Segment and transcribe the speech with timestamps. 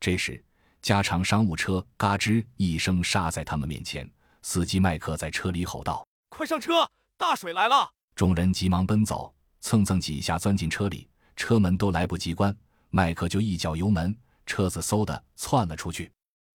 [0.00, 0.42] 这时，
[0.80, 6.88] 加长商务车嘎吱一声刹在他们面前，司机麦克在车里吼道：“快上车，
[7.18, 12.56] 大水来了！”众人急忙奔走，蹭蹭几下钻进车里，车门都来不及关，
[12.88, 14.16] 麦克就一脚油门，
[14.46, 16.10] 车子嗖的窜了出去。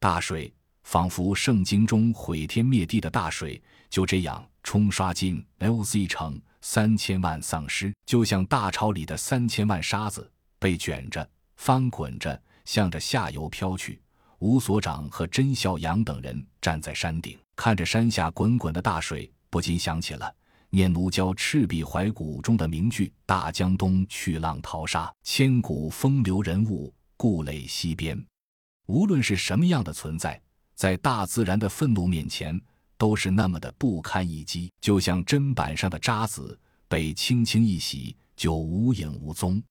[0.00, 6.40] 大水仿佛圣经中毁天灭地的大水，就这样冲刷进 L.Z 城。
[6.62, 10.28] 三千万丧尸就像大潮里的三千万沙子，
[10.58, 13.98] 被卷着、翻滚着，向着下游飘去。
[14.40, 20.30] 吴所长和甄孝阳等人站在山顶，看着山下滚滚的大水，不禁想起了
[20.68, 28.22] 念奴娇《赤壁怀古》中的名句：“大江东去，浪淘沙，千古风流人物，故垒西边。”
[28.88, 30.38] 无论是什么样的存在，
[30.74, 32.60] 在大自然的愤怒面前。
[32.98, 39.62] 都是那么的不堪一击，就像砧板上的渣子被轻轻一洗就无影无踪。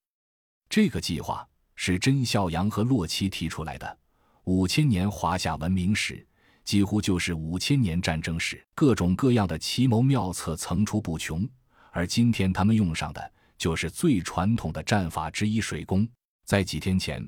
[0.70, 1.44] 这个计划
[1.76, 3.98] 是甄孝阳和洛奇提出来的。
[4.46, 6.26] 五千年华夏文明史，
[6.64, 11.48] 几乎就是五千年战争史，各种各样的奇谋妙策层出不穷。
[11.92, 16.08] 而今天他们用上的，就是最传统的战法之一——水攻。
[16.44, 17.28] 在几天前，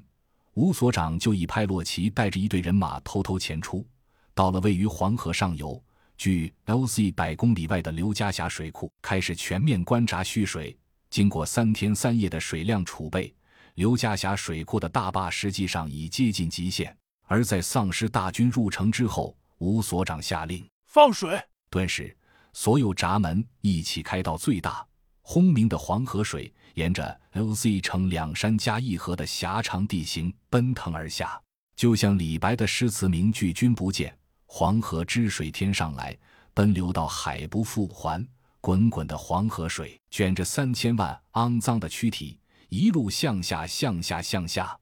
[0.54, 3.86] 吴所长就已派洛奇带着一队人马偷偷潜出，
[4.34, 5.82] 到了位于黄河上游。
[6.18, 10.76] 距 L.C 百公里外的刘家峡水库开始全面观察蓄水。
[11.12, 13.34] 经过三天三夜的水量储备，
[13.78, 16.96] 刘家峡水库的大坝实际上已接近极限。
[17.28, 21.40] 而在丧尸大军入城之后，吴所长下令放水，
[21.70, 22.16] 顿时
[22.54, 24.84] 所有闸门一起开到最大，
[25.22, 31.40] 轰鸣的黄河水沿着 LZ 城两山加一河的狭长地形奔腾而下，
[31.76, 34.18] 就像李白的诗词名句“君不见”。
[34.48, 36.18] 黄河之水天上来，
[36.56, 38.28] 奔流到海不复还。
[38.60, 42.40] 滚滚的黄河水卷着三千万肮脏的躯体，
[42.70, 44.78] 一路向下，向下，向下。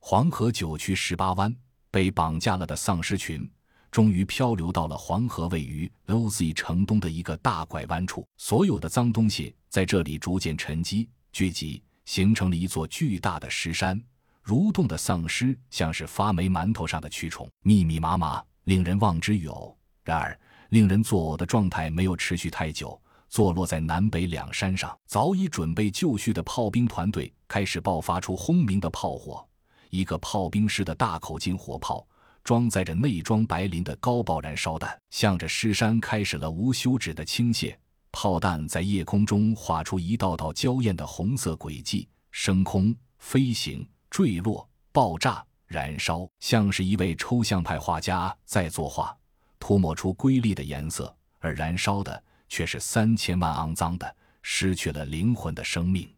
[0.00, 1.54] 黄河九曲十八弯，
[1.90, 3.48] 被绑架了的丧尸群，
[3.90, 8.26] 终于漂流到了黄河位于 Loz 城东的一个大拐弯处。
[8.36, 14.02] 所有的脏东西在这里逐渐沉积、聚集，形成了一座巨大的石山。
[14.44, 18.42] 蠕动的丧尸像是发霉馒头上的蛆虫，密密麻麻。
[18.64, 19.74] 令人望之欲呕。
[20.04, 20.38] 然而，
[20.70, 23.00] 令人作呕的状态没有持续太久。
[23.28, 29.46] 坐落在南北两山上，早已准备就绪的炮兵团队开始爆发出轰鸣的炮火。
[29.90, 32.06] 一个炮兵师的大口径火炮，
[32.44, 37.74] 装载着内装白磷的高爆燃烧弹，向着尸山开始了无休止的倾泻。
[38.10, 45.44] 炮弹在夜空中画出一道道娇艳的红色轨迹，升空、飞行、坠落、爆炸。
[45.66, 49.14] 燃烧像是一位抽象派画家在作画，
[49.60, 56.08] 涂抹出瑰丽的颜色，而燃烧的却是三千万肮脏的、失去了灵魂的生命。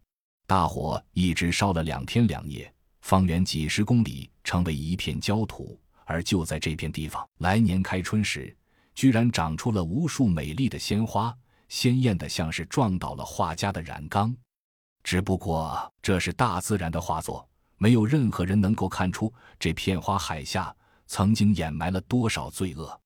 [0.47, 5.79] 大火一直烧了两天两夜，方圆几十公里成为一片焦土。
[6.05, 8.55] 而就在这片地方，来年开春时，
[8.93, 11.33] 居然长出了无数美丽的鲜花，
[11.69, 14.35] 鲜艳的像是撞倒了画家的染缸。
[15.03, 17.47] 只不过这是大自然的画作。
[17.77, 20.71] 没有任何人能够看出这片花海下
[21.07, 23.00] 曾经掩埋了多少罪恶。